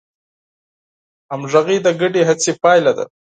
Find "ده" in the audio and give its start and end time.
2.97-3.05